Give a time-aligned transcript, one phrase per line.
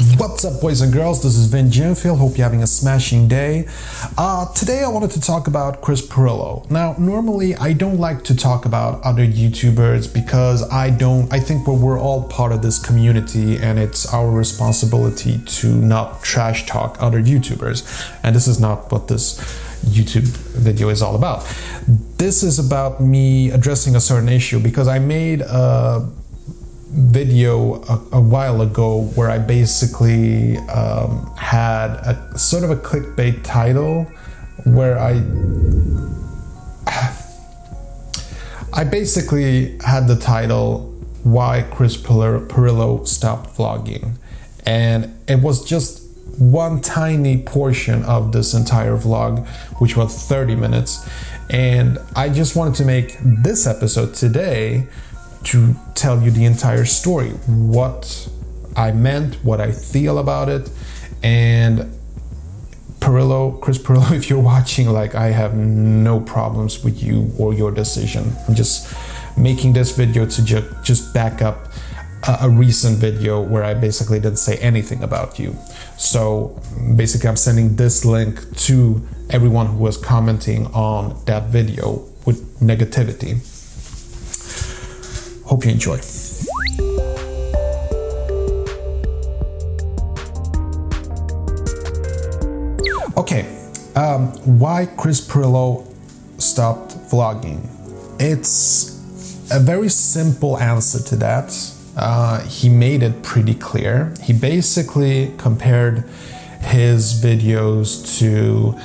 [0.00, 1.22] What's up, boys and girls?
[1.22, 2.16] This is Vin Gemfield.
[2.16, 3.68] Hope you're having a smashing day.
[4.16, 6.68] Uh, today, I wanted to talk about Chris Pirillo.
[6.70, 11.30] Now, normally, I don't like to talk about other YouTubers because I don't.
[11.30, 16.64] I think we're all part of this community, and it's our responsibility to not trash
[16.64, 17.84] talk other YouTubers.
[18.22, 19.38] And this is not what this
[19.84, 21.46] YouTube video is all about.
[22.16, 26.08] This is about me addressing a certain issue because I made a
[26.92, 33.44] video a, a, while ago where I basically um, had a sort of a clickbait
[33.44, 34.04] title
[34.64, 35.22] where I
[38.72, 40.90] I basically had the title
[41.22, 44.12] why Chris Pirillo stopped vlogging.
[44.64, 46.02] And it was just
[46.38, 49.46] one tiny portion of this entire vlog
[49.80, 51.08] which was 30 minutes.
[51.50, 54.86] And I just wanted to make this episode today
[55.44, 58.28] to tell you the entire story, what
[58.76, 60.70] I meant, what I feel about it,
[61.22, 61.92] and
[63.00, 67.70] Pirillo, Chris Pirillo, if you're watching, like I have no problems with you or your
[67.72, 68.32] decision.
[68.46, 68.94] I'm just
[69.36, 71.68] making this video to ju- just back up
[72.28, 75.56] a, a recent video where I basically didn't say anything about you.
[75.96, 76.60] So
[76.96, 83.46] basically, I'm sending this link to everyone who was commenting on that video with negativity.
[85.50, 85.98] Hope you enjoy.
[93.16, 93.48] Okay,
[93.96, 94.28] um,
[94.60, 95.92] why Chris Pirillo
[96.38, 97.68] stopped vlogging?
[98.20, 101.52] It's a very simple answer to that.
[101.96, 104.14] Uh, he made it pretty clear.
[104.22, 106.04] He basically compared
[106.60, 108.78] his videos to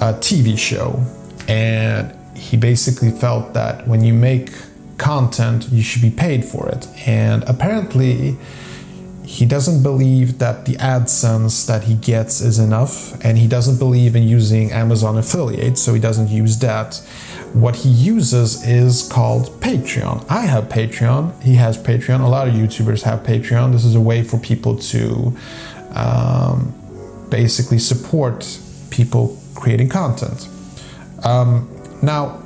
[0.00, 1.02] a TV show,
[1.48, 4.52] and he basically felt that when you make
[4.98, 6.88] content, you should be paid for it.
[7.06, 8.36] And apparently,
[9.24, 14.14] he doesn't believe that the AdSense that he gets is enough, and he doesn't believe
[14.14, 16.96] in using Amazon affiliates, so he doesn't use that.
[17.54, 20.26] What he uses is called Patreon.
[20.28, 23.72] I have Patreon, he has Patreon, a lot of YouTubers have Patreon.
[23.72, 25.36] This is a way for people to
[25.94, 26.74] um,
[27.30, 28.58] basically support
[28.90, 30.48] people creating content.
[31.24, 31.70] Um,
[32.02, 32.43] now,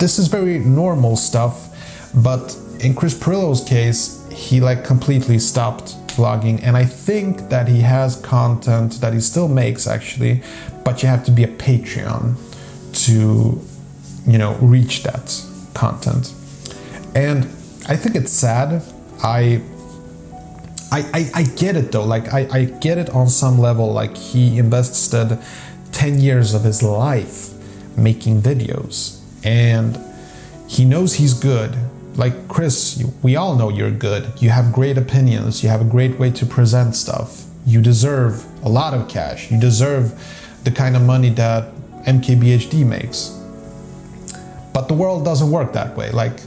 [0.00, 1.68] this is very normal stuff,
[2.14, 7.82] but in Chris Pirillo's case, he like completely stopped vlogging, and I think that he
[7.82, 10.42] has content that he still makes actually,
[10.84, 12.34] but you have to be a Patreon
[13.04, 13.60] to,
[14.26, 15.44] you know, reach that
[15.74, 16.34] content.
[17.14, 17.44] And
[17.86, 18.82] I think it's sad.
[19.22, 19.62] I
[20.92, 22.04] I, I, I, get it though.
[22.04, 23.92] Like I, I get it on some level.
[23.92, 25.38] Like he invested
[25.92, 27.50] 10 years of his life
[27.96, 29.98] making videos and
[30.68, 31.76] he knows he's good.
[32.16, 34.30] Like Chris, we all know you're good.
[34.42, 35.62] You have great opinions.
[35.62, 37.44] You have a great way to present stuff.
[37.66, 39.50] You deserve a lot of cash.
[39.50, 40.14] You deserve
[40.64, 41.72] the kind of money that
[42.04, 43.36] MKBHD makes.
[44.72, 46.10] But the world doesn't work that way.
[46.10, 46.40] Like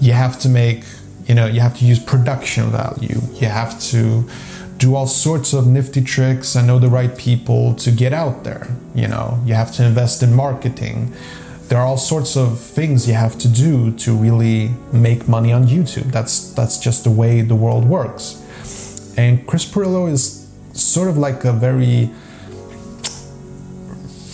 [0.00, 0.84] you have to make,
[1.26, 3.20] you know, you have to use production value.
[3.34, 4.28] You have to
[4.76, 8.66] do all sorts of nifty tricks and know the right people to get out there.
[8.94, 11.14] You know, you have to invest in marketing
[11.72, 15.64] there are all sorts of things you have to do to really make money on
[15.64, 16.12] YouTube.
[16.12, 18.44] That's that's just the way the world works.
[19.16, 22.10] And Chris Pirillo is sort of like a very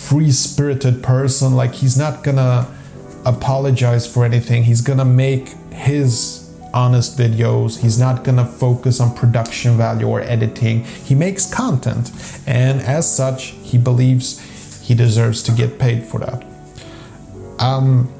[0.09, 1.55] free-spirited person.
[1.55, 2.67] Like he's not gonna
[3.23, 4.63] apologize for anything.
[4.63, 7.79] He's gonna make his honest videos.
[7.79, 10.83] He's not gonna focus on production value or editing.
[10.83, 12.11] He makes content,
[12.45, 14.41] and as such, he believes
[14.81, 16.48] he deserves to get paid for that.
[17.59, 18.11] Um,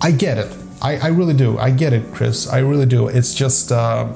[0.00, 0.56] I get it.
[0.80, 1.58] I, I really do.
[1.58, 2.48] I get it, Chris.
[2.48, 3.08] I really do.
[3.08, 4.06] It's just uh,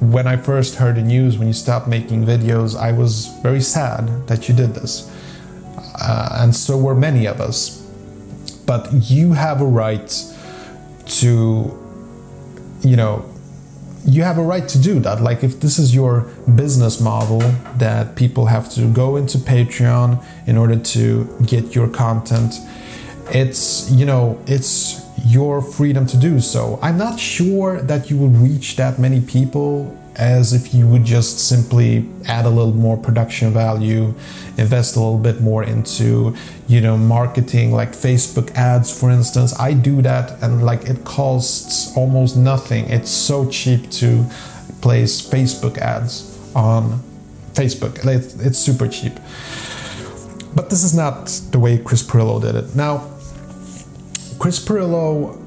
[0.00, 4.28] when I first heard the news when you stopped making videos, I was very sad
[4.28, 5.10] that you did this.
[6.00, 7.80] Uh, and so were many of us.
[8.66, 10.24] But you have a right
[11.06, 11.78] to,
[12.82, 13.31] you know,
[14.04, 15.20] you have a right to do that.
[15.20, 16.22] Like, if this is your
[16.54, 17.38] business model
[17.76, 22.54] that people have to go into Patreon in order to get your content,
[23.30, 26.78] it's, you know, it's your freedom to do so.
[26.82, 31.38] I'm not sure that you will reach that many people as if you would just
[31.38, 34.14] simply add a little more production value,
[34.58, 36.36] invest a little bit more into,
[36.68, 39.58] you know, marketing like Facebook ads, for instance.
[39.58, 42.88] I do that and like it costs almost nothing.
[42.90, 44.24] It's so cheap to
[44.80, 47.02] place Facebook ads on
[47.54, 47.98] Facebook.
[48.44, 49.14] It's super cheap.
[50.54, 52.76] But this is not the way Chris Pirillo did it.
[52.76, 53.08] Now,
[54.38, 55.38] Chris Pirillo,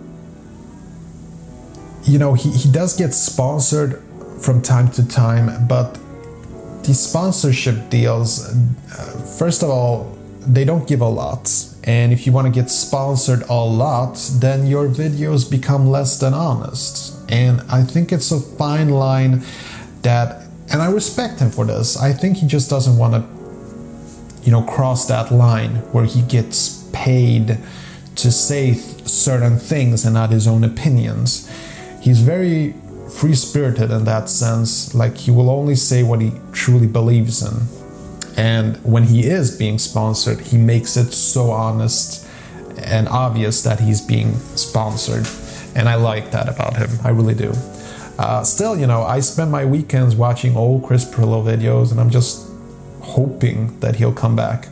[2.03, 4.01] you know, he, he does get sponsored
[4.41, 5.97] from time to time, but
[6.83, 10.15] these sponsorship deals, uh, first of all,
[10.47, 11.49] they don't give a lot.
[11.83, 16.33] And if you want to get sponsored a lot, then your videos become less than
[16.33, 17.13] honest.
[17.29, 19.43] And I think it's a fine line
[20.01, 21.97] that, and I respect him for this.
[21.97, 26.87] I think he just doesn't want to, you know, cross that line where he gets
[26.91, 27.57] paid
[28.15, 31.51] to say certain things and not his own opinions.
[32.01, 32.75] He's very
[33.15, 34.93] free spirited in that sense.
[34.93, 37.61] Like he will only say what he truly believes in.
[38.37, 42.27] And when he is being sponsored, he makes it so honest
[42.77, 45.25] and obvious that he's being sponsored.
[45.75, 46.89] And I like that about him.
[47.03, 47.53] I really do.
[48.19, 52.09] Uh, still, you know, I spend my weekends watching old Chris Pirillo videos and I'm
[52.09, 52.49] just
[53.01, 54.67] hoping that he'll come back.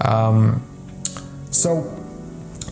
[0.00, 0.62] Um,
[1.50, 1.98] so,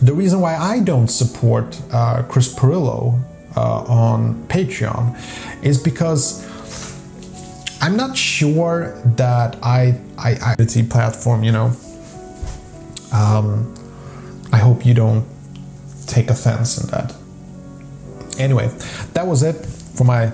[0.01, 3.21] the reason why I don't support uh, Chris Pirillo
[3.55, 5.17] uh, on Patreon
[5.63, 6.47] is because
[7.81, 11.43] I'm not sure that I I, I the platform.
[11.43, 11.75] You know,
[13.11, 13.73] um,
[14.53, 15.25] I hope you don't
[16.07, 17.13] take offense in that.
[18.37, 18.67] Anyway,
[19.13, 19.65] that was it
[19.95, 20.31] for my.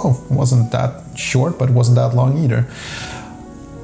[0.00, 2.66] Oh, wasn't that short, but wasn't that long either.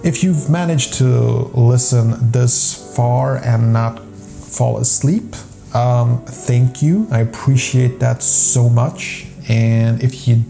[0.04, 1.06] If you've managed to
[1.54, 5.34] listen this far and not fall asleep,
[5.74, 7.06] um, thank you.
[7.10, 9.26] I appreciate that so much.
[9.48, 10.44] And if you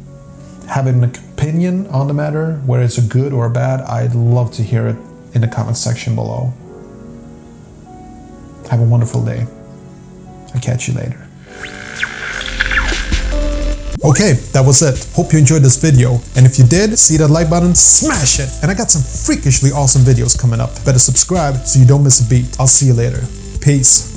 [0.68, 4.52] have an opinion on the matter, whether it's a good or a bad, I'd love
[4.52, 4.96] to hear it
[5.34, 6.52] in the comment section below.
[8.70, 9.46] Have a wonderful day.
[10.54, 11.20] I'll catch you later.
[14.04, 15.08] Okay, that was it.
[15.14, 16.18] Hope you enjoyed this video.
[16.36, 18.50] And if you did, see that like button, smash it.
[18.62, 20.70] And I got some freakishly awesome videos coming up.
[20.84, 22.54] Better subscribe so you don't miss a beat.
[22.60, 23.22] I'll see you later.
[23.62, 24.13] Peace.